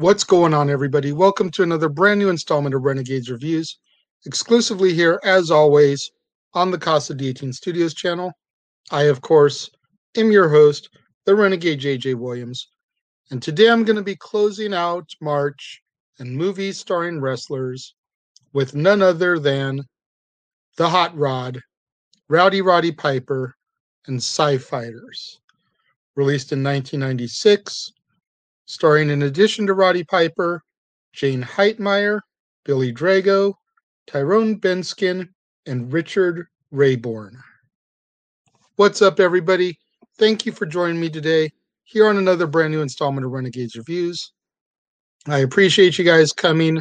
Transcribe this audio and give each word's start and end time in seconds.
What's 0.00 0.24
going 0.24 0.54
on, 0.54 0.70
everybody? 0.70 1.12
Welcome 1.12 1.50
to 1.50 1.62
another 1.62 1.90
brand 1.90 2.20
new 2.20 2.30
installment 2.30 2.74
of 2.74 2.84
Renegades 2.84 3.30
Reviews, 3.30 3.78
exclusively 4.24 4.94
here, 4.94 5.20
as 5.24 5.50
always, 5.50 6.10
on 6.54 6.70
the 6.70 6.78
Casa 6.78 7.14
D18 7.14 7.52
Studios 7.52 7.92
channel. 7.92 8.32
I, 8.90 9.02
of 9.02 9.20
course, 9.20 9.68
am 10.16 10.32
your 10.32 10.48
host, 10.48 10.88
the 11.26 11.34
Renegade 11.34 11.82
JJ 11.82 12.14
Williams, 12.14 12.68
and 13.30 13.42
today 13.42 13.68
I'm 13.68 13.84
going 13.84 13.98
to 13.98 14.02
be 14.02 14.16
closing 14.16 14.72
out 14.72 15.06
March 15.20 15.82
and 16.18 16.34
movies 16.34 16.78
starring 16.78 17.20
wrestlers 17.20 17.94
with 18.54 18.74
none 18.74 19.02
other 19.02 19.38
than 19.38 19.84
The 20.78 20.88
Hot 20.88 21.14
Rod, 21.14 21.60
Rowdy 22.26 22.62
Roddy 22.62 22.92
Piper, 22.92 23.54
and 24.06 24.16
Sci 24.16 24.56
Fighters. 24.56 25.40
Released 26.16 26.52
in 26.52 26.64
1996 26.64 27.92
starring 28.70 29.10
in 29.10 29.22
addition 29.22 29.66
to 29.66 29.74
Roddy 29.74 30.04
Piper, 30.04 30.62
Jayne 31.12 31.42
Heitmeyer, 31.42 32.20
Billy 32.64 32.92
Drago, 32.92 33.54
Tyrone 34.06 34.60
Benskin, 34.60 35.28
and 35.66 35.92
Richard 35.92 36.46
Raybourne. 36.72 37.36
What's 38.76 39.02
up, 39.02 39.18
everybody? 39.18 39.76
Thank 40.18 40.46
you 40.46 40.52
for 40.52 40.66
joining 40.66 41.00
me 41.00 41.10
today 41.10 41.50
here 41.82 42.06
on 42.06 42.16
another 42.16 42.46
brand 42.46 42.72
new 42.72 42.80
installment 42.80 43.26
of 43.26 43.32
Renegades 43.32 43.74
Reviews. 43.74 44.32
I 45.26 45.38
appreciate 45.38 45.98
you 45.98 46.04
guys 46.04 46.32
coming, 46.32 46.80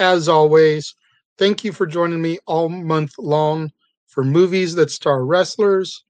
as 0.00 0.28
always. 0.28 0.92
Thank 1.38 1.62
you 1.62 1.72
for 1.72 1.86
joining 1.86 2.20
me 2.20 2.40
all 2.46 2.68
month 2.68 3.12
long 3.16 3.70
for 4.08 4.24
movies 4.24 4.74
that 4.74 4.90
star 4.90 5.24
wrestlers. 5.24 6.04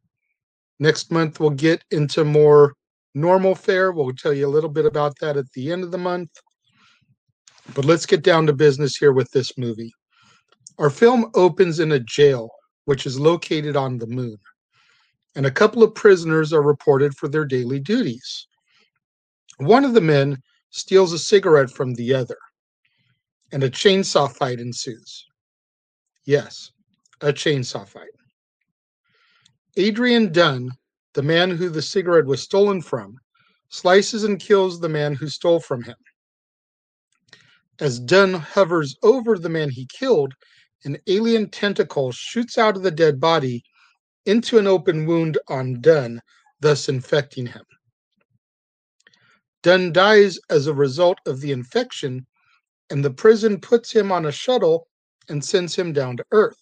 Next 0.81 1.13
month, 1.13 1.39
we'll 1.39 1.51
get 1.51 1.85
into 1.91 2.25
more 2.25 2.73
normal 3.15 3.55
fare. 3.55 3.93
We'll 3.93 4.13
tell 4.13 4.33
you 4.33 4.47
a 4.47 4.51
little 4.51 4.71
bit 4.71 4.87
about 4.87 5.19
that 5.21 5.37
at 5.37 5.51
the 5.53 5.73
end 5.73 5.85
of 5.85 5.91
the 5.91 5.99
month. 5.99 6.31
But 7.75 7.85
let's 7.85 8.07
get 8.07 8.23
down 8.23 8.47
to 8.47 8.53
business 8.53 8.97
here 8.97 9.13
with 9.13 9.31
this 9.31 9.57
movie. 9.59 9.93
Our 10.79 10.91
film 10.91 11.31
opens 11.35 11.81
in 11.81 11.93
a 11.93 12.01
jail, 12.01 12.51
which 12.85 13.05
is 13.05 13.19
located 13.19 13.77
on 13.77 13.99
the 13.99 14.07
moon, 14.07 14.39
and 15.35 15.45
a 15.45 15.51
couple 15.51 15.83
of 15.83 15.95
prisoners 15.95 16.53
are 16.53 16.63
reported 16.63 17.15
for 17.17 17.29
their 17.29 17.45
daily 17.45 17.81
duties. 17.81 18.47
One 19.59 19.85
of 19.85 19.93
the 19.93 20.01
men 20.01 20.41
steals 20.71 21.13
a 21.13 21.19
cigarette 21.19 21.71
from 21.71 21.95
the 21.95 22.15
other, 22.15 22.39
and 23.53 23.65
a 23.65 23.71
chainsaw 23.71 24.31
fight 24.31 24.61
ensues. 24.61 25.27
Yes, 26.25 26.71
a 27.21 27.33
chainsaw 27.33 27.87
fight. 27.87 28.09
Adrian 29.77 30.33
Dunn 30.33 30.71
the 31.15 31.23
man 31.23 31.51
who 31.51 31.69
the 31.69 31.83
cigarette 31.83 32.27
was 32.27 32.43
stolen 32.43 32.83
from, 32.83 33.19
slices 33.69 34.25
and 34.25 34.41
kills 34.41 34.81
the 34.81 34.89
man 34.89 35.15
who 35.15 35.29
stole 35.29 35.61
from 35.61 35.83
him. 35.83 35.97
As 37.81 38.01
Dunn 38.01 38.35
hovers 38.35 38.97
over 39.03 39.39
the 39.39 39.49
man 39.49 39.71
he 39.71 39.87
killed, 39.87 40.35
an 40.85 40.99
alien 41.07 41.51
tentacle 41.51 42.13
shoots 42.13 42.59
out 42.59 42.77
of 42.77 42.83
the 42.83 42.91
dead 42.91 43.21
body 43.21 43.63
into 44.27 44.59
an 44.59 44.67
open 44.67 45.07
wound 45.07 45.39
on 45.49 45.81
Dunn, 45.81 46.21
thus 46.61 46.89
infecting 46.89 47.47
him. 47.47 47.65
Dunn 49.63 49.93
dies 49.93 50.39
as 50.51 50.67
a 50.67 50.75
result 50.75 51.19
of 51.27 51.41
the 51.41 51.53
infection, 51.53 52.27
and 52.91 53.05
the 53.05 53.11
prison 53.11 53.61
puts 53.61 53.93
him 53.93 54.13
on 54.13 54.27
a 54.27 54.33
shuttle 54.33 54.89
and 55.29 55.45
sends 55.45 55.75
him 55.75 55.93
down 55.93 56.17
to 56.17 56.27
Earth. 56.31 56.61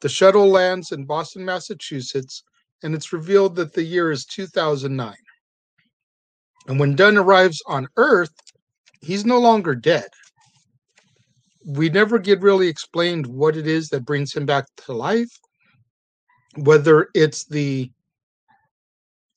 The 0.00 0.08
shuttle 0.08 0.48
lands 0.48 0.92
in 0.92 1.04
Boston, 1.04 1.44
Massachusetts, 1.44 2.42
and 2.82 2.94
it's 2.94 3.12
revealed 3.12 3.56
that 3.56 3.72
the 3.72 3.82
year 3.82 4.10
is 4.10 4.24
2009. 4.24 5.14
And 6.68 6.78
when 6.78 6.94
Dunn 6.94 7.16
arrives 7.16 7.60
on 7.66 7.88
Earth, 7.96 8.32
he's 9.00 9.24
no 9.24 9.38
longer 9.38 9.74
dead. 9.74 10.08
We 11.64 11.88
never 11.88 12.18
get 12.18 12.40
really 12.40 12.68
explained 12.68 13.26
what 13.26 13.56
it 13.56 13.66
is 13.66 13.88
that 13.88 14.04
brings 14.04 14.34
him 14.34 14.46
back 14.46 14.66
to 14.78 14.92
life, 14.92 15.30
whether 16.56 17.08
it's 17.14 17.44
the 17.44 17.90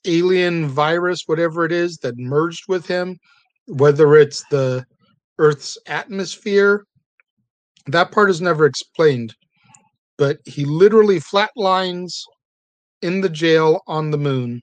alien 0.06 0.68
virus, 0.68 1.24
whatever 1.26 1.66
it 1.66 1.72
is 1.72 1.98
that 1.98 2.18
merged 2.18 2.66
with 2.68 2.86
him, 2.88 3.18
whether 3.68 4.16
it's 4.16 4.44
the 4.50 4.86
Earth's 5.38 5.78
atmosphere. 5.88 6.86
That 7.88 8.12
part 8.12 8.30
is 8.30 8.42
never 8.42 8.66
explained, 8.66 9.36
but 10.18 10.40
he 10.46 10.66
literally 10.66 11.20
flatlines 11.20 12.22
in 13.06 13.22
the 13.22 13.30
jail 13.30 13.84
on 13.86 14.10
the 14.10 14.18
moon. 14.18 14.60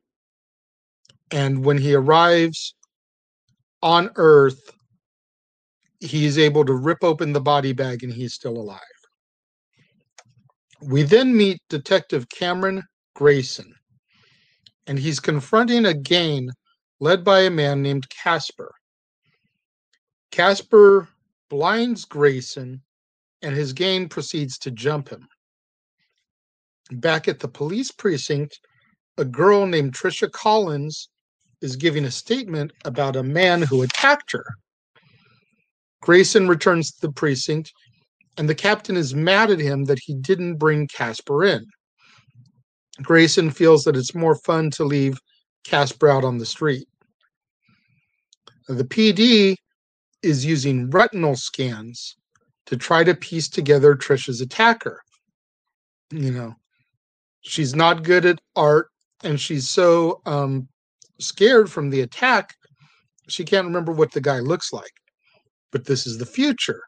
And 1.30 1.64
when 1.64 1.78
he 1.78 1.94
arrives 1.94 2.74
on 3.80 4.10
Earth, 4.16 4.72
he's 6.00 6.38
able 6.38 6.64
to 6.64 6.74
rip 6.74 7.04
open 7.04 7.32
the 7.32 7.40
body 7.40 7.72
bag 7.72 8.02
and 8.02 8.12
he's 8.12 8.34
still 8.34 8.58
alive. 8.58 8.80
We 10.82 11.04
then 11.04 11.36
meet 11.36 11.60
Detective 11.68 12.28
Cameron 12.30 12.82
Grayson, 13.14 13.72
and 14.88 14.98
he's 14.98 15.20
confronting 15.20 15.86
a 15.86 15.94
gang 15.94 16.50
led 16.98 17.22
by 17.22 17.42
a 17.42 17.50
man 17.50 17.80
named 17.80 18.08
Casper. 18.08 18.72
Casper 20.32 21.08
blinds 21.48 22.04
Grayson, 22.04 22.82
and 23.40 23.54
his 23.54 23.72
gang 23.72 24.08
proceeds 24.08 24.58
to 24.58 24.72
jump 24.72 25.08
him 25.08 25.28
back 26.90 27.28
at 27.28 27.40
the 27.40 27.48
police 27.48 27.90
precinct, 27.90 28.58
a 29.18 29.24
girl 29.24 29.66
named 29.66 29.94
Trisha 29.94 30.30
Collins 30.30 31.08
is 31.60 31.76
giving 31.76 32.04
a 32.04 32.10
statement 32.10 32.72
about 32.84 33.16
a 33.16 33.22
man 33.22 33.62
who 33.62 33.82
attacked 33.82 34.32
her. 34.32 34.44
Grayson 36.00 36.48
returns 36.48 36.92
to 36.92 37.06
the 37.06 37.12
precinct, 37.12 37.72
and 38.36 38.48
the 38.48 38.54
captain 38.54 38.96
is 38.96 39.14
mad 39.14 39.50
at 39.50 39.60
him 39.60 39.84
that 39.84 40.00
he 40.00 40.14
didn't 40.14 40.56
bring 40.56 40.88
Casper 40.88 41.44
in. 41.44 41.64
Grayson 43.00 43.50
feels 43.50 43.84
that 43.84 43.96
it's 43.96 44.14
more 44.14 44.34
fun 44.34 44.70
to 44.72 44.84
leave 44.84 45.18
Casper 45.64 46.08
out 46.08 46.24
on 46.24 46.38
the 46.38 46.46
street. 46.46 46.88
The 48.68 48.84
PD 48.84 49.56
is 50.22 50.44
using 50.44 50.90
retinal 50.90 51.36
scans 51.36 52.16
to 52.66 52.76
try 52.76 53.04
to 53.04 53.14
piece 53.14 53.48
together 53.48 53.94
Trisha's 53.94 54.40
attacker. 54.40 55.00
You 56.10 56.32
know, 56.32 56.54
she's 57.42 57.74
not 57.74 58.02
good 58.02 58.24
at 58.24 58.40
art 58.56 58.88
and 59.22 59.40
she's 59.40 59.68
so 59.68 60.20
um, 60.26 60.68
scared 61.18 61.70
from 61.70 61.90
the 61.90 62.00
attack 62.00 62.54
she 63.28 63.44
can't 63.44 63.66
remember 63.66 63.92
what 63.92 64.12
the 64.12 64.20
guy 64.20 64.40
looks 64.40 64.72
like. 64.72 64.92
But 65.70 65.86
this 65.86 66.06
is 66.06 66.18
the 66.18 66.26
future. 66.26 66.82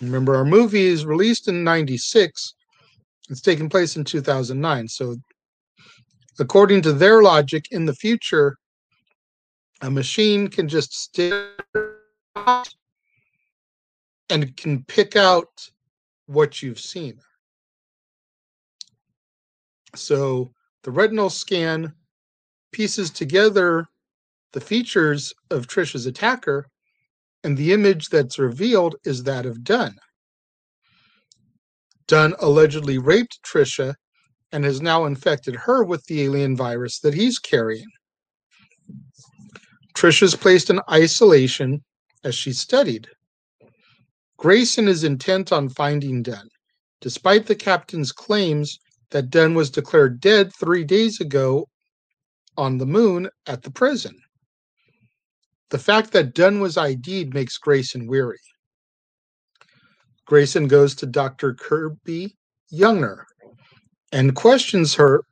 Remember 0.00 0.36
our 0.36 0.44
movie 0.44 0.86
is 0.86 1.06
released 1.06 1.48
in 1.48 1.64
96 1.64 2.54
it's 3.30 3.40
taking 3.40 3.68
place 3.68 3.96
in 3.96 4.04
2009 4.04 4.86
so 4.86 5.16
according 6.38 6.80
to 6.82 6.92
their 6.92 7.20
logic 7.20 7.66
in 7.72 7.84
the 7.84 7.94
future 7.94 8.56
a 9.80 9.90
machine 9.90 10.48
can 10.48 10.68
just 10.68 10.94
stare 10.94 11.50
and 14.30 14.56
can 14.56 14.84
pick 14.84 15.16
out 15.16 15.48
what 16.26 16.62
you've 16.62 16.80
seen 16.80 17.18
so 19.94 20.50
the 20.82 20.90
retinal 20.90 21.30
scan 21.30 21.92
pieces 22.72 23.10
together 23.10 23.86
the 24.52 24.60
features 24.60 25.32
of 25.50 25.66
Trisha's 25.66 26.06
attacker, 26.06 26.66
and 27.44 27.56
the 27.56 27.72
image 27.72 28.08
that's 28.08 28.38
revealed 28.38 28.96
is 29.04 29.22
that 29.24 29.46
of 29.46 29.62
Dunn. 29.62 29.96
Dunn 32.06 32.34
allegedly 32.40 32.98
raped 32.98 33.40
Trisha 33.42 33.94
and 34.50 34.64
has 34.64 34.80
now 34.80 35.04
infected 35.04 35.54
her 35.54 35.84
with 35.84 36.04
the 36.06 36.22
alien 36.22 36.56
virus 36.56 37.00
that 37.00 37.12
he's 37.12 37.38
carrying. 37.38 37.86
Trisha's 39.94 40.34
placed 40.34 40.70
in 40.70 40.80
isolation 40.90 41.84
as 42.24 42.34
she 42.34 42.52
studied. 42.52 43.08
Grayson 44.38 44.88
is 44.88 45.04
intent 45.04 45.52
on 45.52 45.68
finding 45.68 46.22
Dunn, 46.22 46.48
despite 47.00 47.46
the 47.46 47.56
captain's 47.56 48.12
claims 48.12 48.78
that 49.10 49.30
Dunn 49.30 49.54
was 49.54 49.70
declared 49.70 50.20
dead 50.20 50.52
three 50.54 50.84
days 50.84 51.20
ago 51.20 51.68
on 52.56 52.78
the 52.78 52.86
moon 52.86 53.28
at 53.46 53.62
the 53.62 53.70
prison. 53.70 54.18
The 55.70 55.78
fact 55.78 56.12
that 56.12 56.34
Dunn 56.34 56.60
was 56.60 56.76
ID'd 56.76 57.34
makes 57.34 57.58
Grayson 57.58 58.06
weary. 58.06 58.38
Grayson 60.26 60.66
goes 60.66 60.94
to 60.96 61.06
Dr. 61.06 61.54
Kirby 61.54 62.36
Younger 62.70 63.26
and 64.12 64.34
questions 64.34 64.94
her 64.94 65.22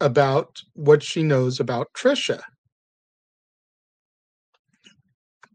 about 0.00 0.60
what 0.74 1.02
she 1.02 1.22
knows 1.22 1.60
about 1.60 1.88
Trisha. 1.94 2.40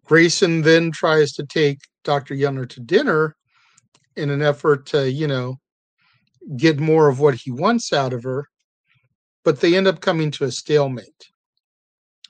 Grayson 0.05 0.61
then 0.61 0.91
tries 0.91 1.33
to 1.33 1.45
take 1.45 1.79
Dr. 2.03 2.35
Younger 2.35 2.65
to 2.67 2.79
dinner 2.79 3.35
in 4.15 4.29
an 4.29 4.41
effort 4.41 4.85
to, 4.87 5.09
you 5.09 5.27
know, 5.27 5.55
get 6.57 6.79
more 6.79 7.09
of 7.09 7.19
what 7.19 7.35
he 7.35 7.51
wants 7.51 7.91
out 7.93 8.13
of 8.13 8.23
her, 8.23 8.47
but 9.43 9.59
they 9.59 9.75
end 9.75 9.87
up 9.87 10.01
coming 10.01 10.31
to 10.31 10.45
a 10.45 10.51
stalemate. 10.51 11.29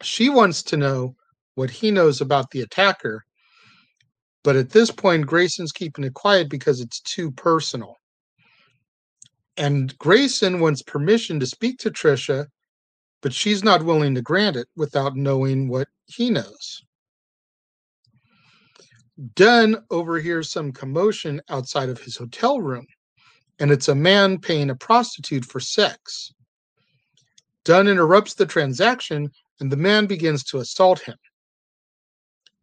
She 0.02 0.30
wants 0.30 0.64
to 0.64 0.78
know 0.78 1.16
what 1.56 1.70
he 1.70 1.92
knows 1.92 2.22
about 2.22 2.52
the 2.52 2.62
attacker. 2.62 3.26
But 4.44 4.56
at 4.56 4.70
this 4.70 4.92
point, 4.92 5.26
Grayson's 5.26 5.72
keeping 5.72 6.04
it 6.04 6.14
quiet 6.14 6.50
because 6.50 6.80
it's 6.82 7.00
too 7.02 7.32
personal. 7.32 7.96
And 9.58 9.98
Grayson 9.98 10.60
wants 10.60 10.82
permission 10.82 11.40
to 11.40 11.46
speak 11.46 11.80
to 11.80 11.92
Trisha, 11.92 12.48
but 13.22 13.34
she's 13.34 13.64
not 13.64 13.84
willing 13.84 14.14
to 14.16 14.22
grant 14.22 14.58
it 14.58 14.68
without 14.76 15.16
knowing 15.16 15.70
what 15.70 15.88
he 16.06 16.30
knows. 16.30 16.84
Dunn 19.34 19.78
overhears 19.90 20.52
some 20.52 20.74
commotion 20.74 21.42
outside 21.50 21.88
of 21.88 22.02
his 22.02 22.18
hotel 22.18 22.60
room, 22.60 22.86
and 23.60 23.72
it's 23.72 23.88
a 23.88 23.96
man 23.96 24.40
paying 24.40 24.70
a 24.70 24.76
prostitute 24.76 25.46
for 25.46 25.60
sex. 25.60 26.34
Dunn 27.64 27.88
interrupts 27.88 28.34
the 28.34 28.46
transaction, 28.46 29.32
and 29.60 29.72
the 29.72 29.78
man 29.78 30.06
begins 30.06 30.44
to 30.46 30.60
assault 30.60 31.00
him. 31.00 31.18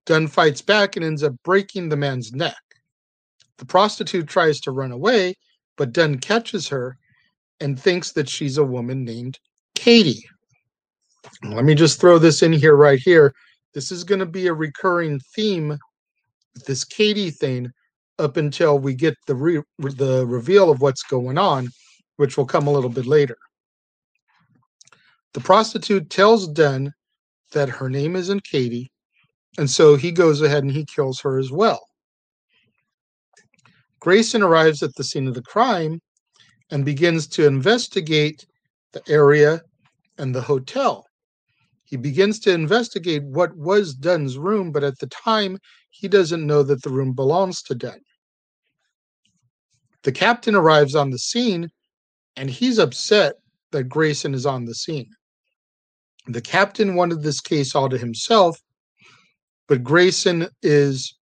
Dunn 0.04 0.26
fights 0.26 0.62
back 0.62 0.96
and 0.96 1.04
ends 1.04 1.22
up 1.22 1.34
breaking 1.44 1.88
the 1.88 1.96
man's 1.96 2.32
neck. 2.32 2.56
The 3.58 3.66
prostitute 3.66 4.28
tries 4.28 4.60
to 4.60 4.72
run 4.72 4.92
away, 4.92 5.34
but 5.76 5.92
Dunn 5.92 6.18
catches 6.18 6.68
her 6.68 6.98
and 7.60 7.78
thinks 7.78 8.12
that 8.12 8.28
she's 8.28 8.58
a 8.58 8.64
woman 8.64 9.04
named 9.04 9.38
Katie. 9.74 10.24
Let 11.44 11.64
me 11.64 11.74
just 11.74 12.00
throw 12.00 12.18
this 12.18 12.42
in 12.42 12.52
here 12.52 12.76
right 12.76 12.98
here. 12.98 13.32
This 13.74 13.92
is 13.92 14.04
going 14.04 14.18
to 14.18 14.26
be 14.26 14.48
a 14.48 14.54
recurring 14.54 15.20
theme 15.34 15.78
this 16.66 16.84
Katie 16.84 17.30
thing 17.30 17.72
up 18.18 18.36
until 18.36 18.78
we 18.78 18.94
get 18.94 19.16
the 19.26 19.34
re- 19.34 19.62
the 19.78 20.26
reveal 20.26 20.70
of 20.70 20.80
what's 20.80 21.02
going 21.02 21.38
on, 21.38 21.68
which 22.16 22.36
will 22.36 22.46
come 22.46 22.66
a 22.66 22.72
little 22.72 22.90
bit 22.90 23.06
later. 23.06 23.36
The 25.34 25.40
prostitute 25.40 26.10
tells 26.10 26.48
Dunn 26.48 26.92
that 27.52 27.68
her 27.68 27.88
name 27.88 28.16
isn't 28.16 28.44
Katie, 28.44 28.90
and 29.58 29.68
so 29.68 29.96
he 29.96 30.12
goes 30.12 30.42
ahead 30.42 30.62
and 30.62 30.72
he 30.72 30.84
kills 30.84 31.20
her 31.20 31.38
as 31.38 31.50
well. 31.50 31.86
Grayson 34.00 34.42
arrives 34.42 34.82
at 34.82 34.94
the 34.96 35.04
scene 35.04 35.28
of 35.28 35.34
the 35.34 35.42
crime 35.42 36.00
and 36.70 36.84
begins 36.84 37.26
to 37.28 37.46
investigate 37.46 38.46
the 38.92 39.02
area 39.08 39.62
and 40.18 40.34
the 40.34 40.40
hotel. 40.40 41.06
He 41.84 41.96
begins 41.96 42.40
to 42.40 42.52
investigate 42.52 43.22
what 43.22 43.54
was 43.56 43.94
Dunn's 43.94 44.38
room, 44.38 44.72
but 44.72 44.82
at 44.82 44.98
the 44.98 45.06
time, 45.08 45.58
he 45.92 46.08
doesn't 46.08 46.46
know 46.46 46.62
that 46.64 46.82
the 46.82 46.90
room 46.90 47.12
belongs 47.12 47.62
to 47.62 47.74
Dunn. 47.74 48.00
The 50.02 50.10
captain 50.10 50.56
arrives 50.56 50.96
on 50.96 51.10
the 51.10 51.18
scene 51.18 51.70
and 52.36 52.50
he's 52.50 52.78
upset 52.78 53.34
that 53.70 53.84
Grayson 53.84 54.34
is 54.34 54.46
on 54.46 54.64
the 54.64 54.74
scene. 54.74 55.10
The 56.26 56.40
captain 56.40 56.94
wanted 56.94 57.22
this 57.22 57.40
case 57.40 57.74
all 57.74 57.88
to 57.88 57.98
himself, 57.98 58.58
but 59.68 59.84
Grayson 59.84 60.48
is, 60.62 61.16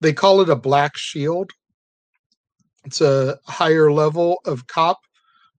they 0.00 0.12
call 0.12 0.42
it 0.42 0.50
a 0.50 0.56
black 0.56 0.96
shield. 0.96 1.50
It's 2.84 3.00
a 3.00 3.38
higher 3.46 3.90
level 3.90 4.40
of 4.44 4.66
cop 4.66 4.98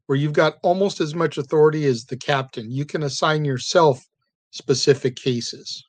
where 0.06 0.18
you've 0.18 0.34
got 0.34 0.58
almost 0.62 1.02
as 1.02 1.16
much 1.16 1.38
authority 1.38 1.86
as 1.86 2.06
the 2.06 2.18
captain. 2.18 2.72
You 2.72 2.86
can 2.86 3.04
assign 3.04 3.44
yourself 3.44 4.04
specific 4.52 5.16
cases. 5.16 5.84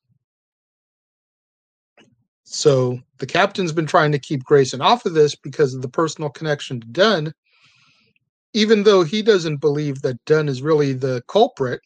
So 2.52 2.98
the 3.18 3.26
captain's 3.26 3.70
been 3.70 3.86
trying 3.86 4.10
to 4.10 4.18
keep 4.18 4.42
Grayson 4.42 4.80
off 4.80 5.06
of 5.06 5.14
this 5.14 5.36
because 5.36 5.72
of 5.72 5.82
the 5.82 5.88
personal 5.88 6.30
connection 6.30 6.80
to 6.80 6.86
Dunn, 6.88 7.32
even 8.54 8.82
though 8.82 9.04
he 9.04 9.22
doesn't 9.22 9.58
believe 9.58 10.02
that 10.02 10.22
Dunn 10.24 10.48
is 10.48 10.60
really 10.60 10.92
the 10.92 11.22
culprit. 11.28 11.80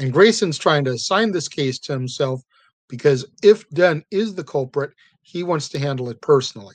And 0.00 0.12
Grayson's 0.12 0.58
trying 0.58 0.84
to 0.86 0.90
assign 0.90 1.30
this 1.30 1.46
case 1.46 1.78
to 1.80 1.92
himself 1.92 2.42
because 2.88 3.24
if 3.44 3.68
Dunn 3.70 4.02
is 4.10 4.34
the 4.34 4.42
culprit, 4.42 4.90
he 5.22 5.44
wants 5.44 5.68
to 5.68 5.78
handle 5.78 6.10
it 6.10 6.20
personally. 6.20 6.74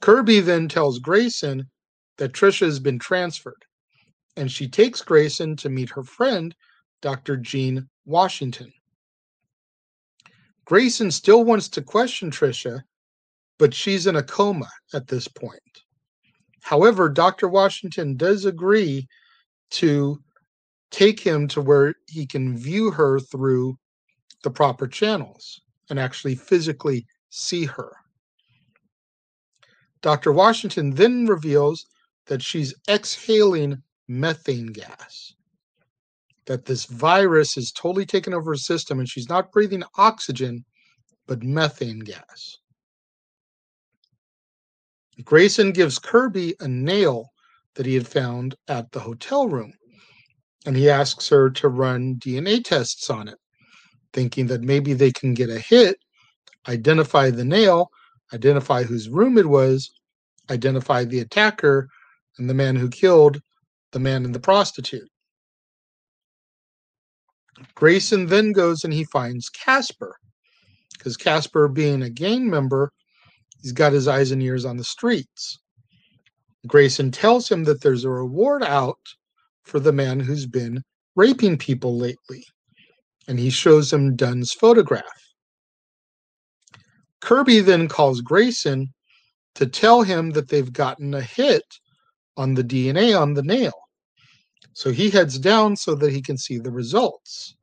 Kirby 0.00 0.40
then 0.40 0.66
tells 0.66 0.98
Grayson 0.98 1.70
that 2.18 2.32
Trisha 2.32 2.66
has 2.66 2.80
been 2.80 2.98
transferred, 2.98 3.64
and 4.36 4.50
she 4.50 4.66
takes 4.66 5.00
Grayson 5.00 5.54
to 5.58 5.68
meet 5.68 5.90
her 5.90 6.02
friend, 6.02 6.52
Dr. 7.04 7.36
Jean 7.36 7.86
Washington. 8.06 8.72
Grayson 10.64 11.10
still 11.10 11.44
wants 11.44 11.68
to 11.68 11.82
question 11.82 12.30
Trisha, 12.30 12.80
but 13.58 13.74
she's 13.74 14.06
in 14.06 14.16
a 14.16 14.22
coma 14.22 14.70
at 14.94 15.06
this 15.06 15.28
point. 15.28 15.82
However, 16.62 17.10
Dr. 17.10 17.46
Washington 17.46 18.16
does 18.16 18.46
agree 18.46 19.06
to 19.72 20.18
take 20.90 21.20
him 21.20 21.46
to 21.48 21.60
where 21.60 21.94
he 22.08 22.24
can 22.24 22.56
view 22.56 22.90
her 22.90 23.20
through 23.20 23.76
the 24.42 24.50
proper 24.50 24.88
channels 24.88 25.60
and 25.90 26.00
actually 26.00 26.36
physically 26.36 27.06
see 27.28 27.66
her. 27.66 27.92
Dr. 30.00 30.32
Washington 30.32 30.94
then 30.94 31.26
reveals 31.26 31.84
that 32.28 32.40
she's 32.40 32.72
exhaling 32.88 33.82
methane 34.08 34.68
gas. 34.68 35.34
That 36.46 36.66
this 36.66 36.84
virus 36.84 37.56
is 37.56 37.72
totally 37.72 38.04
taken 38.04 38.34
over 38.34 38.52
her 38.52 38.56
system 38.56 38.98
and 38.98 39.08
she's 39.08 39.28
not 39.28 39.52
breathing 39.52 39.82
oxygen, 39.96 40.64
but 41.26 41.42
methane 41.42 42.00
gas. 42.00 42.58
Grayson 45.22 45.72
gives 45.72 45.98
Kirby 45.98 46.54
a 46.60 46.68
nail 46.68 47.30
that 47.74 47.86
he 47.86 47.94
had 47.94 48.08
found 48.08 48.56
at 48.68 48.90
the 48.92 49.00
hotel 49.00 49.48
room, 49.48 49.72
and 50.66 50.76
he 50.76 50.90
asks 50.90 51.28
her 51.28 51.50
to 51.50 51.68
run 51.68 52.16
DNA 52.16 52.62
tests 52.62 53.08
on 53.10 53.28
it, 53.28 53.38
thinking 54.12 54.46
that 54.48 54.62
maybe 54.62 54.92
they 54.92 55.12
can 55.12 55.34
get 55.34 55.50
a 55.50 55.58
hit, 55.58 55.96
identify 56.68 57.30
the 57.30 57.44
nail, 57.44 57.90
identify 58.32 58.82
whose 58.82 59.08
room 59.08 59.38
it 59.38 59.46
was, 59.46 59.92
identify 60.50 61.04
the 61.04 61.20
attacker, 61.20 61.88
and 62.38 62.50
the 62.50 62.54
man 62.54 62.76
who 62.76 62.88
killed 62.88 63.40
the 63.92 64.00
man 64.00 64.24
and 64.24 64.34
the 64.34 64.40
prostitute. 64.40 65.08
Grayson 67.74 68.26
then 68.26 68.52
goes 68.52 68.84
and 68.84 68.92
he 68.92 69.04
finds 69.04 69.48
Casper 69.48 70.16
because 71.04 71.16
Casper, 71.16 71.68
being 71.68 72.02
a 72.02 72.10
gang 72.10 72.48
member, 72.48 72.90
he's 73.60 73.72
got 73.72 73.92
his 73.92 74.08
eyes 74.08 74.30
and 74.30 74.42
ears 74.42 74.64
on 74.64 74.76
the 74.76 74.84
streets. 74.84 75.58
Grayson 76.66 77.10
tells 77.10 77.50
him 77.50 77.64
that 77.64 77.82
there's 77.82 78.04
a 78.04 78.10
reward 78.10 78.62
out 78.62 78.98
for 79.64 79.80
the 79.80 79.92
man 79.92 80.18
who's 80.18 80.46
been 80.46 80.82
raping 81.14 81.58
people 81.58 81.98
lately, 81.98 82.44
and 83.28 83.38
he 83.38 83.50
shows 83.50 83.92
him 83.92 84.16
Dunn's 84.16 84.52
photograph. 84.52 85.04
Kirby 87.20 87.60
then 87.60 87.88
calls 87.88 88.20
Grayson 88.20 88.92
to 89.54 89.66
tell 89.66 90.02
him 90.02 90.30
that 90.30 90.48
they've 90.48 90.72
gotten 90.72 91.14
a 91.14 91.20
hit 91.20 91.64
on 92.36 92.54
the 92.54 92.64
DNA 92.64 93.18
on 93.18 93.34
the 93.34 93.42
nail. 93.42 93.74
So 94.74 94.90
he 94.90 95.08
heads 95.08 95.38
down 95.38 95.76
so 95.76 95.94
that 95.94 96.12
he 96.12 96.20
can 96.20 96.36
see 96.36 96.58
the 96.58 96.70
results. 96.70 97.54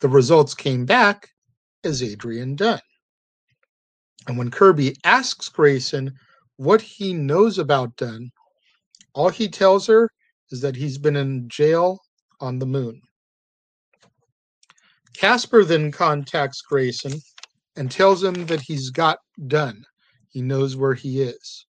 The 0.00 0.08
results 0.08 0.54
came 0.54 0.84
back 0.84 1.30
as 1.84 2.02
Adrian 2.02 2.54
Dunn. 2.54 2.80
And 4.28 4.36
when 4.36 4.50
Kirby 4.50 4.94
asks 5.04 5.48
Grayson 5.48 6.12
what 6.56 6.82
he 6.82 7.14
knows 7.14 7.58
about 7.58 7.96
Dunn, 7.96 8.30
all 9.14 9.30
he 9.30 9.48
tells 9.48 9.86
her 9.86 10.10
is 10.50 10.60
that 10.60 10.76
he's 10.76 10.98
been 10.98 11.16
in 11.16 11.48
jail 11.48 11.98
on 12.40 12.58
the 12.58 12.66
moon. 12.66 13.00
Casper 15.16 15.64
then 15.64 15.90
contacts 15.90 16.60
Grayson 16.60 17.20
and 17.76 17.90
tells 17.90 18.22
him 18.22 18.46
that 18.46 18.60
he's 18.60 18.90
got 18.90 19.18
Dunn. 19.46 19.84
He 20.28 20.42
knows 20.42 20.76
where 20.76 20.94
he 20.94 21.22
is. 21.22 21.66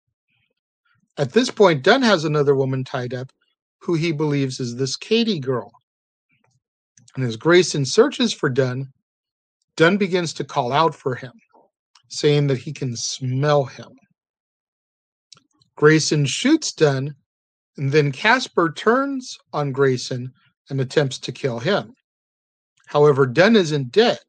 At 1.18 1.34
this 1.34 1.52
point, 1.52 1.84
Dunn 1.84 2.02
has 2.02 2.24
another 2.24 2.56
woman 2.56 2.86
tied 2.86 3.14
up 3.14 3.32
who 3.82 3.94
he 3.94 4.12
believes 4.12 4.60
is 4.60 4.76
this 4.76 4.96
Katie 4.96 5.40
girl. 5.40 5.72
And 7.16 7.26
as 7.26 7.38
Grayson 7.38 7.86
searches 7.86 8.34
for 8.34 8.50
Dunn, 8.50 8.92
Dunn 9.76 9.98
begins 9.98 10.34
to 10.34 10.44
call 10.44 10.72
out 10.72 10.94
for 10.94 11.16
him, 11.16 11.32
saying 12.10 12.48
that 12.48 12.60
he 12.60 12.74
can 12.74 12.96
smell 12.96 13.66
him. 13.66 13.90
Grayson 15.76 16.26
shoots 16.26 16.74
Dunn, 16.74 17.16
and 17.78 17.92
then 17.92 18.12
Casper 18.12 18.72
turns 18.74 19.38
on 19.54 19.72
Grayson 19.72 20.32
and 20.70 20.82
attempts 20.82 21.18
to 21.20 21.32
kill 21.32 21.60
him. 21.60 21.94
However, 22.88 23.26
Dunn 23.26 23.56
isn't 23.56 23.92
dead. 23.92 24.20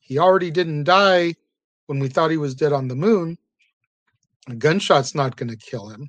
He 0.00 0.18
already 0.18 0.50
didn't 0.50 0.84
die 0.84 1.34
when 1.86 1.98
we 1.98 2.08
thought 2.08 2.30
he 2.30 2.36
was 2.36 2.54
dead 2.54 2.72
on 2.72 2.86
the 2.86 2.94
moon, 2.94 3.36
a 4.48 4.54
gunshot's 4.54 5.14
not 5.14 5.36
going 5.36 5.48
to 5.48 5.56
kill 5.56 5.88
him. 5.88 6.08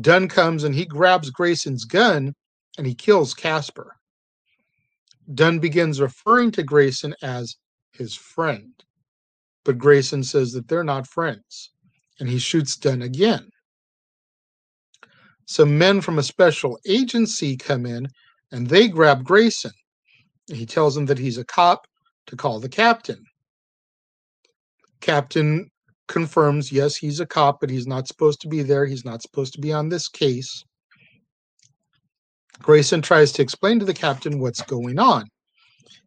Dunn 0.00 0.28
comes 0.28 0.64
and 0.64 0.74
he 0.74 0.86
grabs 0.86 1.30
Grayson's 1.30 1.84
gun 1.84 2.34
and 2.78 2.86
he 2.86 2.94
kills 2.94 3.34
Casper. 3.34 3.96
Dunn 5.34 5.58
begins 5.60 6.00
referring 6.00 6.50
to 6.52 6.62
Grayson 6.62 7.14
as 7.22 7.56
his 7.92 8.14
friend, 8.14 8.72
but 9.64 9.78
Grayson 9.78 10.24
says 10.24 10.52
that 10.52 10.68
they're 10.68 10.84
not 10.84 11.06
friends 11.06 11.70
and 12.20 12.28
he 12.28 12.38
shoots 12.38 12.76
Dunn 12.76 13.02
again. 13.02 13.48
some 15.46 15.76
men 15.78 16.00
from 16.00 16.18
a 16.18 16.22
special 16.22 16.78
agency 16.86 17.56
come 17.56 17.86
in 17.86 18.08
and 18.52 18.66
they 18.68 18.88
grab 18.88 19.24
Grayson. 19.24 19.72
He 20.48 20.66
tells 20.66 20.94
them 20.94 21.06
that 21.06 21.18
he's 21.18 21.38
a 21.38 21.44
cop 21.44 21.86
to 22.26 22.36
call 22.36 22.60
the 22.60 22.68
captain. 22.68 23.24
Captain 25.00 25.70
confirms, 26.08 26.70
yes, 26.70 26.96
he's 26.96 27.20
a 27.20 27.26
cop, 27.26 27.60
but 27.60 27.70
he's 27.70 27.86
not 27.86 28.06
supposed 28.08 28.40
to 28.42 28.48
be 28.48 28.62
there. 28.62 28.86
He's 28.86 29.04
not 29.04 29.22
supposed 29.22 29.54
to 29.54 29.60
be 29.60 29.72
on 29.72 29.88
this 29.88 30.08
case. 30.08 30.64
Grayson 32.60 33.02
tries 33.02 33.32
to 33.32 33.42
explain 33.42 33.78
to 33.78 33.84
the 33.84 33.94
captain 33.94 34.38
what's 34.38 34.62
going 34.62 34.98
on. 34.98 35.24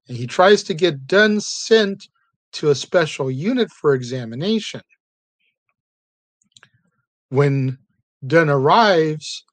And 0.07 0.17
he 0.17 0.27
tries 0.27 0.63
to 0.63 0.73
get 0.73 1.07
Dunn 1.07 1.39
sent 1.41 2.07
to 2.53 2.69
a 2.69 2.75
special 2.75 3.29
unit 3.29 3.69
for 3.71 3.93
examination. 3.93 4.81
When 7.29 7.77
Dunn 8.25 8.49
arrives, 8.49 9.43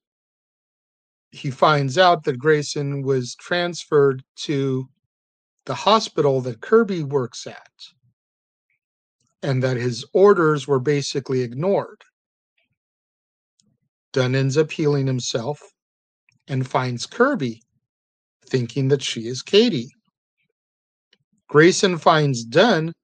he 1.33 1.51
finds 1.51 1.99
out 1.99 2.23
that 2.25 2.39
Grayson 2.39 3.03
was 3.03 3.35
transferred 3.35 4.23
to 4.37 4.89
the 5.67 5.75
hospital 5.75 6.41
that 6.43 6.61
Kirby 6.61 7.03
works 7.03 7.47
at 7.47 7.69
and 9.45 9.63
that 9.63 9.77
his 9.77 10.07
orders 10.15 10.67
were 10.67 10.81
basically 10.81 11.43
ignored. 11.43 12.03
Dunn 14.15 14.35
ends 14.35 14.57
up 14.57 14.71
healing 14.71 15.07
himself 15.07 15.61
and 16.49 16.67
finds 16.67 17.05
Kirby, 17.05 17.61
thinking 18.47 18.89
that 18.89 19.03
she 19.03 19.27
is 19.27 19.43
Katie. 19.43 19.91
Grayson 21.49 21.99
finds 21.99 22.43
Dunn 22.43 22.95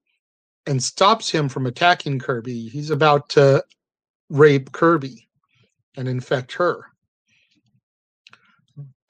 and 0.66 0.82
stops 0.82 1.28
him 1.30 1.50
from 1.50 1.66
attacking 1.66 2.18
Kirby. 2.20 2.68
He's 2.68 2.90
about 2.90 3.28
to 3.30 3.62
rape 4.30 4.72
Kirby 4.72 5.28
and 5.98 6.08
infect 6.08 6.54
her. 6.54 6.84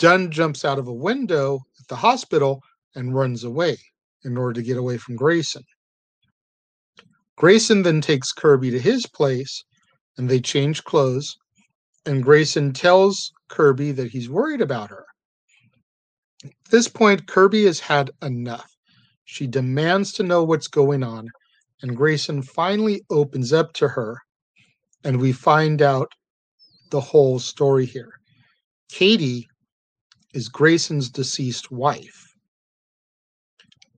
Dunn 0.00 0.32
jumps 0.32 0.64
out 0.64 0.80
of 0.80 0.88
a 0.88 0.92
window 0.92 1.60
at 1.78 1.86
the 1.86 1.96
hospital 1.96 2.60
and 2.96 3.14
runs 3.14 3.44
away 3.44 3.76
in 4.24 4.36
order 4.36 4.54
to 4.54 4.66
get 4.66 4.78
away 4.78 4.98
from 4.98 5.14
Grayson. 5.14 5.62
Grayson 7.40 7.84
then 7.84 8.02
takes 8.02 8.32
Kirby 8.32 8.70
to 8.70 8.78
his 8.78 9.06
place 9.06 9.64
and 10.18 10.28
they 10.28 10.40
change 10.40 10.84
clothes. 10.84 11.38
And 12.04 12.22
Grayson 12.22 12.74
tells 12.74 13.32
Kirby 13.48 13.92
that 13.92 14.10
he's 14.10 14.28
worried 14.28 14.60
about 14.60 14.90
her. 14.90 15.06
At 16.44 16.50
this 16.70 16.86
point, 16.86 17.26
Kirby 17.26 17.64
has 17.64 17.80
had 17.80 18.10
enough. 18.20 18.70
She 19.24 19.46
demands 19.46 20.12
to 20.14 20.22
know 20.22 20.44
what's 20.44 20.68
going 20.68 21.02
on, 21.02 21.30
and 21.80 21.96
Grayson 21.96 22.42
finally 22.42 23.00
opens 23.08 23.54
up 23.54 23.72
to 23.74 23.88
her, 23.88 24.18
and 25.04 25.18
we 25.18 25.32
find 25.32 25.80
out 25.80 26.12
the 26.90 27.00
whole 27.00 27.38
story 27.38 27.86
here. 27.86 28.12
Katie 28.90 29.48
is 30.34 30.50
Grayson's 30.50 31.08
deceased 31.08 31.70
wife. 31.70 32.34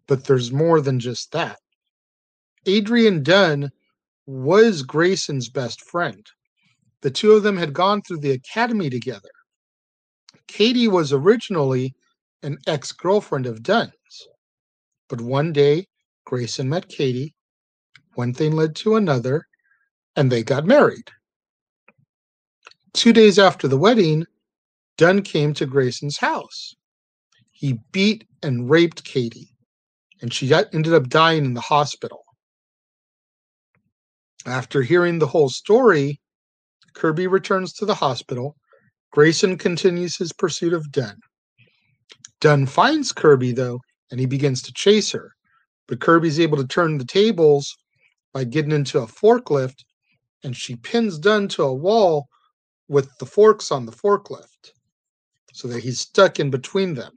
But 0.06 0.26
there's 0.26 0.52
more 0.52 0.80
than 0.80 1.00
just 1.00 1.32
that. 1.32 1.58
Adrian 2.66 3.22
Dunn 3.22 3.70
was 4.26 4.82
Grayson's 4.82 5.48
best 5.48 5.80
friend. 5.80 6.24
The 7.00 7.10
two 7.10 7.32
of 7.32 7.42
them 7.42 7.56
had 7.56 7.72
gone 7.72 8.02
through 8.02 8.20
the 8.20 8.30
academy 8.30 8.88
together. 8.88 9.30
Katie 10.46 10.88
was 10.88 11.12
originally 11.12 11.94
an 12.42 12.58
ex 12.66 12.92
girlfriend 12.92 13.46
of 13.46 13.62
Dunn's. 13.62 13.92
But 15.08 15.20
one 15.20 15.52
day, 15.52 15.88
Grayson 16.24 16.68
met 16.68 16.88
Katie. 16.88 17.34
One 18.14 18.32
thing 18.32 18.52
led 18.52 18.76
to 18.76 18.96
another, 18.96 19.46
and 20.14 20.30
they 20.30 20.42
got 20.42 20.64
married. 20.64 21.10
Two 22.92 23.12
days 23.12 23.38
after 23.38 23.66
the 23.66 23.78
wedding, 23.78 24.26
Dunn 24.98 25.22
came 25.22 25.54
to 25.54 25.66
Grayson's 25.66 26.18
house. 26.18 26.74
He 27.50 27.78
beat 27.90 28.24
and 28.42 28.68
raped 28.68 29.04
Katie, 29.04 29.56
and 30.20 30.32
she 30.32 30.52
ended 30.52 30.92
up 30.92 31.08
dying 31.08 31.44
in 31.44 31.54
the 31.54 31.60
hospital. 31.60 32.21
After 34.46 34.82
hearing 34.82 35.18
the 35.18 35.28
whole 35.28 35.48
story, 35.48 36.20
Kirby 36.94 37.26
returns 37.26 37.72
to 37.74 37.86
the 37.86 37.94
hospital. 37.94 38.56
Grayson 39.12 39.56
continues 39.56 40.16
his 40.16 40.32
pursuit 40.32 40.72
of 40.72 40.90
Dunn. 40.90 41.18
Dunn 42.40 42.66
finds 42.66 43.12
Kirby, 43.12 43.52
though, 43.52 43.78
and 44.10 44.18
he 44.18 44.26
begins 44.26 44.62
to 44.62 44.72
chase 44.72 45.12
her. 45.12 45.32
But 45.86 46.00
Kirby's 46.00 46.40
able 46.40 46.56
to 46.56 46.66
turn 46.66 46.98
the 46.98 47.04
tables 47.04 47.76
by 48.32 48.44
getting 48.44 48.72
into 48.72 48.98
a 48.98 49.06
forklift, 49.06 49.84
and 50.42 50.56
she 50.56 50.76
pins 50.76 51.18
Dunn 51.18 51.48
to 51.48 51.62
a 51.62 51.74
wall 51.74 52.26
with 52.88 53.08
the 53.18 53.26
forks 53.26 53.70
on 53.70 53.86
the 53.86 53.92
forklift 53.92 54.72
so 55.52 55.68
that 55.68 55.82
he's 55.82 56.00
stuck 56.00 56.40
in 56.40 56.50
between 56.50 56.94
them. 56.94 57.12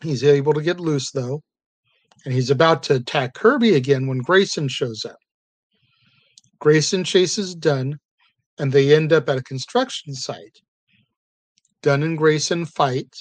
He's 0.00 0.24
able 0.24 0.54
to 0.54 0.62
get 0.62 0.80
loose, 0.80 1.10
though, 1.10 1.42
and 2.24 2.32
he's 2.32 2.50
about 2.50 2.82
to 2.84 2.94
attack 2.96 3.34
Kirby 3.34 3.74
again 3.74 4.06
when 4.06 4.18
Grayson 4.18 4.68
shows 4.68 5.04
up. 5.04 5.16
Grayson 6.62 7.02
chases 7.02 7.56
Dunn, 7.56 7.98
and 8.56 8.70
they 8.70 8.94
end 8.94 9.12
up 9.12 9.28
at 9.28 9.36
a 9.36 9.42
construction 9.42 10.14
site. 10.14 10.60
Dunn 11.82 12.04
and 12.04 12.16
Grayson 12.16 12.66
fight, 12.66 13.12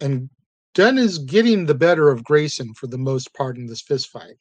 and 0.00 0.30
Dunn 0.72 0.96
is 0.96 1.18
getting 1.18 1.66
the 1.66 1.74
better 1.74 2.08
of 2.08 2.24
Grayson 2.24 2.72
for 2.72 2.86
the 2.86 2.96
most 2.96 3.34
part 3.34 3.58
in 3.58 3.66
this 3.66 3.82
fistfight. 3.82 4.38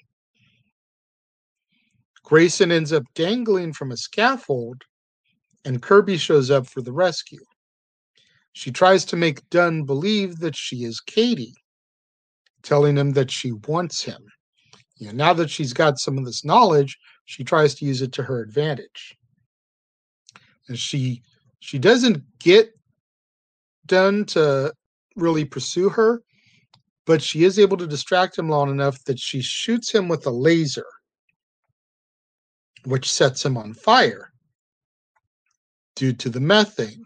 Grayson 2.23 2.71
ends 2.71 2.93
up 2.93 3.03
dangling 3.13 3.73
from 3.73 3.91
a 3.91 3.97
scaffold, 3.97 4.83
and 5.65 5.81
Kirby 5.81 6.15
shows 6.15 6.49
up 6.49 6.65
for 6.65 6.81
the 6.81 6.93
rescue. 6.93 7.43
She 8.53 8.71
tries 8.71 9.03
to 9.05 9.17
make 9.17 9.49
Dunn 9.49 9.83
believe 9.83 10.39
that 10.39 10.55
she 10.55 10.85
is 10.85 11.01
Katie, 11.01 11.55
telling 12.63 12.95
him 12.95 13.11
that 13.11 13.31
she 13.31 13.51
wants 13.51 14.01
him. 14.01 14.23
You 14.95 15.07
know, 15.07 15.13
now 15.13 15.33
that 15.33 15.49
she's 15.49 15.73
got 15.73 15.99
some 15.99 16.17
of 16.17 16.23
this 16.23 16.45
knowledge, 16.45 16.97
she 17.29 17.43
tries 17.43 17.75
to 17.75 17.85
use 17.85 18.01
it 18.01 18.11
to 18.11 18.23
her 18.23 18.41
advantage. 18.41 19.15
And 20.67 20.79
she 20.79 21.21
she 21.59 21.77
doesn't 21.77 22.23
get 22.39 22.71
Dunn 23.85 24.25
to 24.33 24.73
really 25.15 25.45
pursue 25.45 25.89
her, 25.89 26.23
but 27.05 27.21
she 27.21 27.43
is 27.43 27.59
able 27.59 27.77
to 27.77 27.85
distract 27.85 28.35
him 28.35 28.49
long 28.49 28.71
enough 28.71 29.03
that 29.03 29.19
she 29.19 29.43
shoots 29.43 29.91
him 29.91 30.07
with 30.07 30.25
a 30.25 30.31
laser, 30.31 30.87
which 32.85 33.11
sets 33.11 33.45
him 33.45 33.57
on 33.57 33.75
fire 33.75 34.31
due 35.95 36.13
to 36.13 36.29
the 36.31 36.39
methane. 36.39 37.05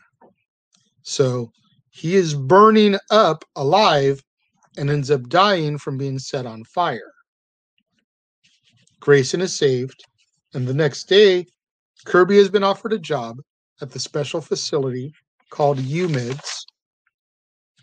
So 1.01 1.51
he 1.89 2.15
is 2.15 2.34
burning 2.34 2.98
up 3.12 3.44
alive 3.58 4.24
and 4.77 4.89
ends 4.89 5.12
up 5.12 5.27
dying 5.27 5.77
from 5.77 5.98
being 5.98 6.18
set 6.18 6.46
on 6.46 6.63
fire. 6.63 7.12
Grayson 9.01 9.42
is 9.42 9.53
saved, 9.53 10.06
and 10.54 10.68
the 10.68 10.74
next 10.74 11.06
day, 11.06 11.46
Kirby 12.06 12.38
has 12.38 12.50
been 12.50 12.64
offered 12.64 12.94
a 12.94 13.00
job 13.00 13.40
at 13.82 13.92
the 13.92 14.00
special 14.00 14.42
facility 14.42 15.14
called 15.50 15.78
UMIDS, 15.80 16.66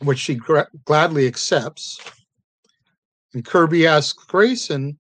which 0.03 0.19
she 0.19 0.35
gra- 0.35 0.69
gladly 0.85 1.27
accepts. 1.27 1.99
And 3.35 3.45
Kirby 3.45 3.87
asks 3.87 4.25
Grayson 4.25 4.99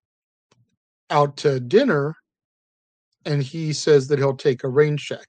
out 1.11 1.37
to 1.39 1.61
dinner, 1.61 2.15
and 3.25 3.43
he 3.43 3.73
says 3.73 4.09
that 4.09 4.19
he'll 4.19 4.37
take 4.37 4.65
a 4.65 4.69
rain 4.69 4.97
check. 4.97 5.27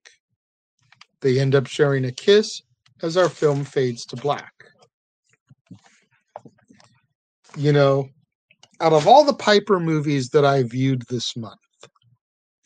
They 1.21 1.39
end 1.39 1.55
up 1.55 1.67
sharing 1.67 2.05
a 2.05 2.11
kiss 2.11 2.61
as 3.01 3.17
our 3.17 3.29
film 3.29 3.63
fades 3.63 4.05
to 4.07 4.15
black. 4.15 4.53
You 7.57 7.73
know, 7.73 8.09
out 8.79 8.93
of 8.93 9.07
all 9.07 9.23
the 9.23 9.33
Piper 9.33 9.79
movies 9.79 10.29
that 10.29 10.45
I 10.45 10.63
viewed 10.63 11.03
this 11.03 11.35
month, 11.35 11.60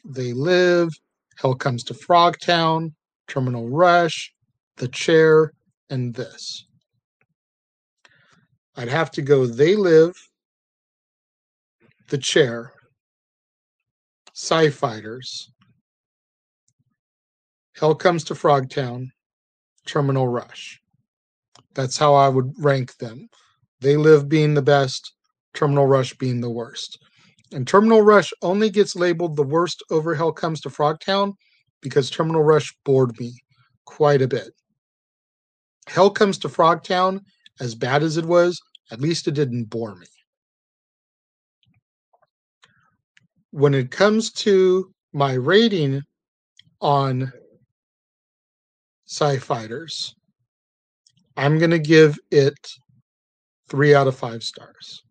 They 0.08 0.34
Live, 0.34 0.90
Hell 1.38 1.56
Comes 1.56 1.84
to 1.86 1.94
Frogtown, 1.94 2.94
Terminal 3.28 3.68
Rush, 3.70 4.32
The 4.78 4.88
Chair, 4.88 5.52
and 5.90 6.14
this. 6.14 6.66
I'd 8.76 8.88
have 8.88 9.10
to 9.12 9.22
go 9.22 9.48
They 9.48 9.76
Live, 9.76 10.14
The 12.10 12.20
Chair, 12.20 12.74
Sci 14.34 14.70
Fighters, 14.70 15.52
Hell 17.76 17.96
Comes 17.96 18.24
to 18.26 18.36
Frogtown, 18.36 19.08
Terminal 19.88 20.28
Rush. 20.28 20.80
That's 21.74 21.98
how 21.98 22.14
I 22.14 22.30
would 22.30 22.54
rank 22.60 22.96
them. 22.98 23.28
They 23.82 23.98
Live 23.98 24.30
being 24.30 24.54
the 24.54 24.62
best, 24.62 25.14
Terminal 25.54 25.88
Rush 25.88 26.14
being 26.14 26.42
the 26.42 26.50
worst. 26.50 27.00
And 27.52 27.68
Terminal 27.68 28.02
Rush 28.02 28.34
only 28.42 28.70
gets 28.70 28.96
labeled 28.96 29.36
the 29.36 29.44
worst 29.44 29.84
over 29.92 30.16
Hell 30.16 30.32
Comes 30.32 30.62
to 30.62 30.70
Frogtown 30.70 31.34
because 31.82 32.10
Terminal 32.10 32.44
Rush 32.44 32.76
bored 32.84 33.20
me 33.20 33.34
quite 33.86 34.22
a 34.22 34.28
bit. 34.28 34.50
Hell 35.88 36.10
Comes 36.10 36.38
to 36.40 36.50
Frogtown, 36.50 37.22
as 37.60 37.76
bad 37.76 38.04
as 38.04 38.18
it 38.18 38.26
was, 38.26 38.60
at 38.92 39.00
least 39.00 39.28
it 39.28 39.36
didn't 39.36 39.66
bore 39.66 39.96
me. 39.96 40.08
When 43.52 43.74
it 43.74 43.92
comes 43.92 44.32
to 44.34 44.92
my 45.14 45.34
rating 45.34 46.02
on 46.82 47.32
Sci 49.08 49.38
Fighters. 49.38 50.16
I'm 51.38 51.58
going 51.58 51.72
to 51.72 51.80
give 51.80 52.18
it 52.32 52.58
three 53.70 53.94
out 53.94 54.08
of 54.08 54.16
five 54.16 54.44
stars. 54.44 55.04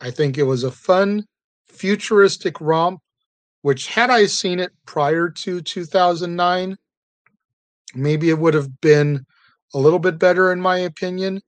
I 0.00 0.10
think 0.10 0.38
it 0.38 0.44
was 0.44 0.64
a 0.64 0.70
fun, 0.70 1.24
futuristic 1.68 2.60
romp, 2.60 3.00
which, 3.62 3.88
had 3.88 4.10
I 4.10 4.26
seen 4.26 4.58
it 4.58 4.72
prior 4.86 5.28
to 5.28 5.60
2009, 5.60 6.76
maybe 7.94 8.30
it 8.30 8.38
would 8.38 8.54
have 8.54 8.80
been 8.80 9.26
a 9.74 9.78
little 9.78 9.98
bit 9.98 10.18
better, 10.18 10.52
in 10.52 10.60
my 10.60 10.78
opinion, 10.78 11.40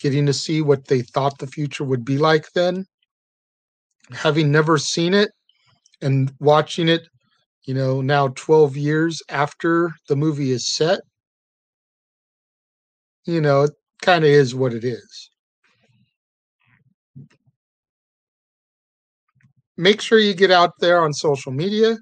getting 0.00 0.26
to 0.26 0.32
see 0.32 0.62
what 0.62 0.86
they 0.86 1.02
thought 1.02 1.38
the 1.38 1.46
future 1.46 1.84
would 1.84 2.04
be 2.04 2.18
like 2.18 2.46
then. 2.54 2.86
Having 4.12 4.50
never 4.50 4.78
seen 4.78 5.12
it 5.12 5.30
and 6.00 6.32
watching 6.40 6.88
it, 6.88 7.06
you 7.66 7.74
know, 7.74 8.00
now 8.00 8.28
12 8.28 8.76
years 8.76 9.22
after 9.28 9.92
the 10.08 10.16
movie 10.16 10.50
is 10.50 10.66
set, 10.74 11.00
you 13.26 13.42
know, 13.42 13.64
it 13.64 13.72
kind 14.00 14.24
of 14.24 14.30
is 14.30 14.54
what 14.54 14.72
it 14.72 14.84
is. 14.84 15.30
Make 19.80 20.00
sure 20.00 20.18
you 20.18 20.34
get 20.34 20.50
out 20.50 20.72
there 20.80 21.00
on 21.04 21.12
social 21.12 21.52
media, 21.52 21.98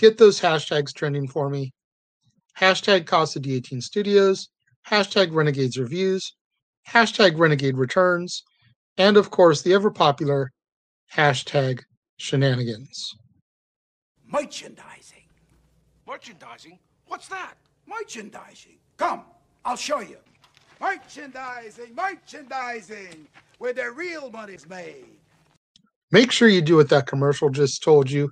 get 0.00 0.18
those 0.18 0.40
hashtags 0.40 0.92
trending 0.92 1.28
for 1.28 1.48
me. 1.48 1.70
Hashtag 2.58 3.06
Casa 3.06 3.38
D18 3.38 3.80
Studios, 3.80 4.48
hashtag 4.84 5.32
Renegades 5.32 5.78
Reviews, 5.78 6.34
hashtag 6.88 7.38
Renegade 7.38 7.76
Returns, 7.76 8.42
and 8.98 9.16
of 9.16 9.30
course 9.30 9.62
the 9.62 9.74
ever 9.74 9.92
popular 9.92 10.50
hashtag 11.14 11.82
Shenanigans. 12.16 13.14
Merchandising. 14.26 15.22
Merchandising? 16.04 16.80
What's 17.06 17.28
that? 17.28 17.54
Merchandising. 17.86 18.78
Come, 18.96 19.22
I'll 19.64 19.76
show 19.76 20.00
you. 20.00 20.16
Merchandising, 20.80 21.94
merchandising, 21.94 23.28
where 23.58 23.72
the 23.72 23.92
real 23.92 24.32
money's 24.32 24.68
made. 24.68 25.16
Make 26.12 26.30
sure 26.30 26.48
you 26.48 26.62
do 26.62 26.76
what 26.76 26.88
that 26.90 27.06
commercial 27.06 27.50
just 27.50 27.82
told 27.82 28.10
you. 28.10 28.30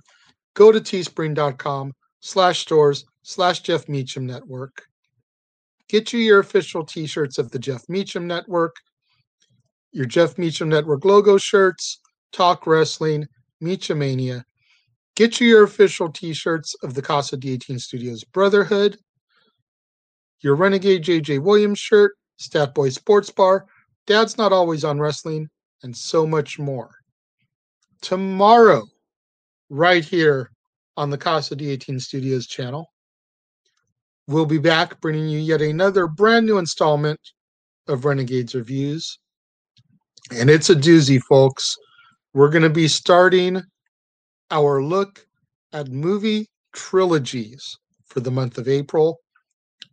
Go 0.53 0.71
to 0.71 0.79
teespring.com 0.79 1.93
slash 2.21 2.59
stores 2.59 3.05
slash 3.23 3.59
Jeff 3.61 3.89
Meacham 3.89 4.25
Network. 4.25 4.83
Get 5.89 6.13
you 6.13 6.19
your 6.19 6.39
official 6.39 6.83
t-shirts 6.83 7.37
of 7.37 7.51
the 7.51 7.59
Jeff 7.59 7.87
Meacham 7.89 8.25
Network, 8.25 8.75
your 9.91 10.05
Jeff 10.05 10.37
Meacham 10.37 10.69
Network 10.69 11.05
logo 11.05 11.37
shirts, 11.37 11.99
Talk 12.31 12.65
Wrestling, 12.65 13.27
Meachamania. 13.61 14.43
Get 15.15 15.39
you 15.39 15.47
your 15.47 15.63
official 15.63 16.11
t-shirts 16.11 16.75
of 16.83 16.93
the 16.93 17.01
Casa 17.01 17.37
D18 17.37 17.79
Studios 17.79 18.23
Brotherhood, 18.23 18.97
your 20.41 20.55
Renegade 20.55 21.03
JJ 21.03 21.41
Williams 21.41 21.79
shirt, 21.79 22.13
Stat 22.37 22.73
Boy 22.73 22.89
Sports 22.89 23.29
Bar, 23.29 23.65
Dad's 24.07 24.37
Not 24.37 24.51
Always 24.51 24.83
on 24.83 24.99
Wrestling, 24.99 25.49
and 25.83 25.95
so 25.95 26.25
much 26.25 26.59
more. 26.59 26.91
Tomorrow, 28.01 28.83
right 29.69 30.03
here 30.03 30.51
on 30.97 31.09
the 31.09 31.17
Casa 31.17 31.55
D18 31.55 32.01
Studios 32.01 32.47
channel, 32.47 32.87
we'll 34.27 34.45
be 34.45 34.57
back 34.57 34.99
bringing 35.01 35.27
you 35.27 35.39
yet 35.39 35.61
another 35.61 36.07
brand 36.07 36.45
new 36.45 36.57
installment 36.57 37.19
of 37.87 38.05
Renegades 38.05 38.55
Reviews. 38.55 39.19
And 40.31 40.49
it's 40.49 40.69
a 40.69 40.75
doozy, 40.75 41.21
folks. 41.21 41.75
We're 42.33 42.49
going 42.49 42.63
to 42.63 42.69
be 42.69 42.87
starting 42.87 43.61
our 44.51 44.83
look 44.83 45.25
at 45.73 45.89
movie 45.89 46.47
trilogies 46.73 47.77
for 48.05 48.19
the 48.19 48.31
month 48.31 48.57
of 48.57 48.67
April. 48.67 49.19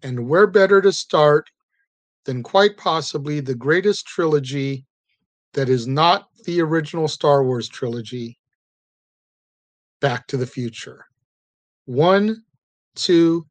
And 0.02 0.28
where 0.28 0.46
better 0.46 0.80
to 0.82 0.92
start 0.92 1.48
than 2.24 2.42
quite 2.42 2.76
possibly 2.76 3.40
the 3.40 3.54
greatest 3.54 4.06
trilogy 4.06 4.84
that 5.54 5.68
is 5.68 5.86
not 5.86 6.28
the 6.44 6.60
original 6.60 7.08
Star 7.08 7.44
Wars 7.44 7.68
trilogy, 7.68 8.38
Back 10.00 10.26
to 10.28 10.36
the 10.36 10.46
Future. 10.46 11.04
One, 11.84 12.42
two, 12.94 13.46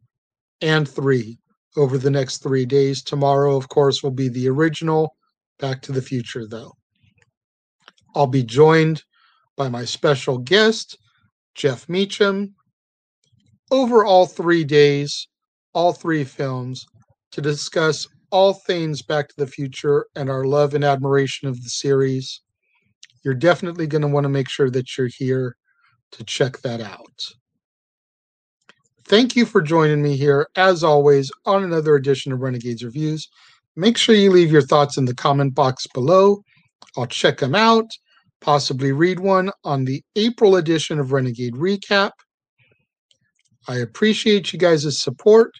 and 0.61 0.87
three 0.87 1.39
over 1.77 1.97
the 1.97 2.11
next 2.11 2.43
three 2.43 2.65
days. 2.65 3.03
Tomorrow, 3.03 3.55
of 3.55 3.69
course, 3.69 4.03
will 4.03 4.11
be 4.11 4.29
the 4.29 4.49
original 4.49 5.15
Back 5.59 5.81
to 5.83 5.91
the 5.91 6.01
Future, 6.01 6.47
though. 6.47 6.73
I'll 8.15 8.27
be 8.27 8.43
joined 8.43 9.03
by 9.55 9.69
my 9.69 9.85
special 9.85 10.37
guest, 10.37 10.97
Jeff 11.55 11.87
Meacham, 11.87 12.55
over 13.71 14.03
all 14.03 14.25
three 14.25 14.63
days, 14.63 15.27
all 15.73 15.93
three 15.93 16.23
films, 16.23 16.85
to 17.31 17.41
discuss 17.41 18.07
all 18.31 18.53
things 18.53 19.01
Back 19.01 19.29
to 19.29 19.35
the 19.37 19.47
Future 19.47 20.07
and 20.15 20.29
our 20.29 20.45
love 20.45 20.73
and 20.73 20.83
admiration 20.83 21.47
of 21.47 21.63
the 21.63 21.69
series. 21.69 22.41
You're 23.23 23.33
definitely 23.33 23.87
going 23.87 24.01
to 24.01 24.07
want 24.07 24.25
to 24.25 24.29
make 24.29 24.49
sure 24.49 24.69
that 24.71 24.97
you're 24.97 25.09
here 25.15 25.55
to 26.13 26.23
check 26.23 26.59
that 26.59 26.81
out. 26.81 27.19
Thank 29.05 29.35
you 29.35 29.45
for 29.45 29.61
joining 29.61 30.01
me 30.01 30.15
here, 30.15 30.47
as 30.55 30.83
always, 30.83 31.31
on 31.45 31.63
another 31.63 31.95
edition 31.95 32.31
of 32.31 32.39
Renegades 32.39 32.83
Reviews. 32.83 33.27
Make 33.75 33.97
sure 33.97 34.15
you 34.15 34.31
leave 34.31 34.51
your 34.51 34.61
thoughts 34.61 34.97
in 34.97 35.05
the 35.05 35.15
comment 35.15 35.53
box 35.55 35.85
below. 35.93 36.43
I'll 36.97 37.07
check 37.07 37.39
them 37.39 37.55
out, 37.55 37.89
possibly 38.41 38.91
read 38.91 39.19
one 39.19 39.51
on 39.63 39.85
the 39.85 40.03
April 40.15 40.55
edition 40.55 40.99
of 40.99 41.11
Renegade 41.11 41.53
Recap. 41.53 42.11
I 43.67 43.77
appreciate 43.77 44.51
you 44.51 44.59
guys' 44.59 45.01
support, 45.01 45.51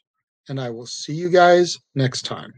and 0.50 0.60
I 0.60 0.70
will 0.70 0.88
see 0.88 1.14
you 1.14 1.30
guys 1.30 1.78
next 1.94 2.24
time. 2.24 2.52